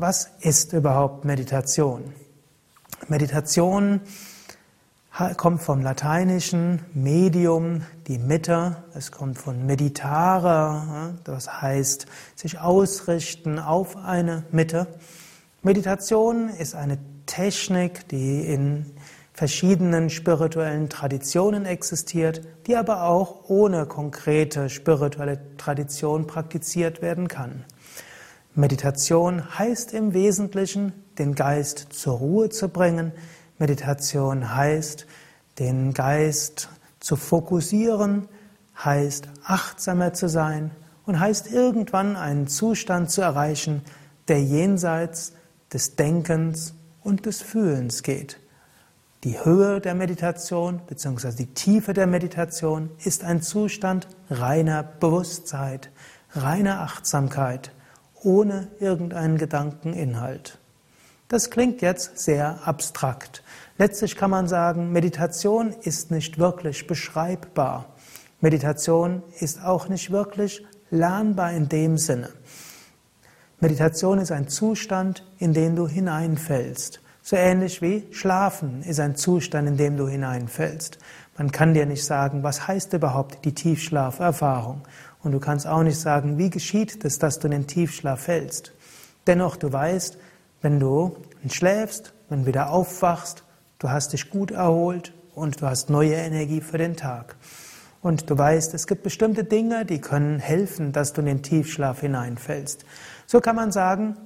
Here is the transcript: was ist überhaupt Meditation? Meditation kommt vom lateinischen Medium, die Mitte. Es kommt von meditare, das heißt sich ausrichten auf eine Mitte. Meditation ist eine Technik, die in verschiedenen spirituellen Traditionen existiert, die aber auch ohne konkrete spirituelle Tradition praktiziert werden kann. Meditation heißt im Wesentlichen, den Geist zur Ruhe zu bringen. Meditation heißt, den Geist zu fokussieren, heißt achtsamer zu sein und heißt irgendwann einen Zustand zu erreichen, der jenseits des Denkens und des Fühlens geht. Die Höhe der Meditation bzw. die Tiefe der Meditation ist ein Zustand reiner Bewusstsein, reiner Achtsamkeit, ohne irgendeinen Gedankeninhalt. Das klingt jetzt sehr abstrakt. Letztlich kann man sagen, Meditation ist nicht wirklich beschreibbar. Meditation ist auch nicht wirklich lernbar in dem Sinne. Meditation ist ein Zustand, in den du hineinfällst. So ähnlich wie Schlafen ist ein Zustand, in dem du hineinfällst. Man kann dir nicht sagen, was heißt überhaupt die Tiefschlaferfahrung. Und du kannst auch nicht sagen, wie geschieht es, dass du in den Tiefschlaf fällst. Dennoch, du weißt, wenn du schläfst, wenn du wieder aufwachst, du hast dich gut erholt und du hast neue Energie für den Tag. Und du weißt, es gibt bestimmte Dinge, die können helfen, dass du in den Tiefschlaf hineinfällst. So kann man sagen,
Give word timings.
was 0.00 0.30
ist 0.40 0.72
überhaupt 0.72 1.26
Meditation? 1.26 2.14
Meditation 3.08 4.00
kommt 5.36 5.60
vom 5.60 5.82
lateinischen 5.82 6.80
Medium, 6.94 7.82
die 8.06 8.18
Mitte. 8.18 8.82
Es 8.94 9.12
kommt 9.12 9.38
von 9.38 9.66
meditare, 9.66 11.18
das 11.24 11.60
heißt 11.60 12.06
sich 12.34 12.58
ausrichten 12.58 13.58
auf 13.58 13.96
eine 13.96 14.44
Mitte. 14.52 14.86
Meditation 15.62 16.48
ist 16.48 16.74
eine 16.74 16.96
Technik, 17.26 18.08
die 18.08 18.46
in 18.46 18.86
verschiedenen 19.34 20.08
spirituellen 20.08 20.88
Traditionen 20.88 21.66
existiert, 21.66 22.40
die 22.66 22.76
aber 22.76 23.04
auch 23.04 23.48
ohne 23.48 23.84
konkrete 23.84 24.70
spirituelle 24.70 25.40
Tradition 25.58 26.26
praktiziert 26.26 27.02
werden 27.02 27.28
kann. 27.28 27.64
Meditation 28.54 29.58
heißt 29.58 29.94
im 29.94 30.12
Wesentlichen, 30.12 30.92
den 31.18 31.34
Geist 31.34 31.86
zur 31.90 32.18
Ruhe 32.18 32.48
zu 32.50 32.68
bringen. 32.68 33.12
Meditation 33.58 34.54
heißt, 34.54 35.06
den 35.58 35.94
Geist 35.94 36.68
zu 36.98 37.14
fokussieren, 37.16 38.28
heißt 38.76 39.28
achtsamer 39.44 40.14
zu 40.14 40.28
sein 40.28 40.72
und 41.06 41.20
heißt 41.20 41.52
irgendwann 41.52 42.16
einen 42.16 42.48
Zustand 42.48 43.10
zu 43.10 43.20
erreichen, 43.20 43.82
der 44.28 44.42
jenseits 44.42 45.32
des 45.72 45.96
Denkens 45.96 46.74
und 47.02 47.26
des 47.26 47.42
Fühlens 47.42 48.02
geht. 48.02 48.40
Die 49.22 49.44
Höhe 49.44 49.80
der 49.80 49.94
Meditation 49.94 50.80
bzw. 50.88 51.32
die 51.32 51.54
Tiefe 51.54 51.92
der 51.92 52.06
Meditation 52.06 52.90
ist 53.04 53.22
ein 53.22 53.42
Zustand 53.42 54.08
reiner 54.30 54.82
Bewusstsein, 54.82 55.80
reiner 56.32 56.80
Achtsamkeit, 56.80 57.72
ohne 58.22 58.68
irgendeinen 58.78 59.38
Gedankeninhalt. 59.38 60.58
Das 61.28 61.50
klingt 61.50 61.80
jetzt 61.80 62.18
sehr 62.18 62.66
abstrakt. 62.66 63.42
Letztlich 63.78 64.16
kann 64.16 64.30
man 64.30 64.48
sagen, 64.48 64.92
Meditation 64.92 65.72
ist 65.82 66.10
nicht 66.10 66.38
wirklich 66.38 66.86
beschreibbar. 66.86 67.94
Meditation 68.40 69.22
ist 69.38 69.62
auch 69.64 69.88
nicht 69.88 70.10
wirklich 70.10 70.66
lernbar 70.90 71.52
in 71.52 71.68
dem 71.68 71.98
Sinne. 71.98 72.30
Meditation 73.60 74.18
ist 74.18 74.32
ein 74.32 74.48
Zustand, 74.48 75.24
in 75.38 75.52
den 75.52 75.76
du 75.76 75.86
hineinfällst. 75.86 76.99
So 77.22 77.36
ähnlich 77.36 77.82
wie 77.82 78.06
Schlafen 78.12 78.82
ist 78.82 78.98
ein 78.98 79.14
Zustand, 79.14 79.68
in 79.68 79.76
dem 79.76 79.96
du 79.96 80.08
hineinfällst. 80.08 80.98
Man 81.36 81.52
kann 81.52 81.74
dir 81.74 81.86
nicht 81.86 82.04
sagen, 82.04 82.42
was 82.42 82.66
heißt 82.66 82.92
überhaupt 82.94 83.44
die 83.44 83.54
Tiefschlaferfahrung. 83.54 84.82
Und 85.22 85.32
du 85.32 85.40
kannst 85.40 85.66
auch 85.66 85.82
nicht 85.82 85.98
sagen, 85.98 86.38
wie 86.38 86.50
geschieht 86.50 87.04
es, 87.04 87.18
dass 87.18 87.38
du 87.38 87.46
in 87.46 87.52
den 87.52 87.66
Tiefschlaf 87.66 88.20
fällst. 88.20 88.72
Dennoch, 89.26 89.56
du 89.56 89.70
weißt, 89.70 90.18
wenn 90.62 90.80
du 90.80 91.16
schläfst, 91.48 92.14
wenn 92.28 92.40
du 92.40 92.46
wieder 92.46 92.70
aufwachst, 92.70 93.44
du 93.78 93.90
hast 93.90 94.12
dich 94.12 94.30
gut 94.30 94.50
erholt 94.50 95.12
und 95.34 95.60
du 95.60 95.66
hast 95.66 95.90
neue 95.90 96.14
Energie 96.14 96.60
für 96.60 96.78
den 96.78 96.96
Tag. 96.96 97.36
Und 98.02 98.30
du 98.30 98.38
weißt, 98.38 98.72
es 98.72 98.86
gibt 98.86 99.02
bestimmte 99.02 99.44
Dinge, 99.44 99.84
die 99.84 100.00
können 100.00 100.38
helfen, 100.38 100.92
dass 100.92 101.12
du 101.12 101.20
in 101.20 101.26
den 101.26 101.42
Tiefschlaf 101.42 102.00
hineinfällst. 102.00 102.86
So 103.26 103.40
kann 103.40 103.56
man 103.56 103.72
sagen, 103.72 104.16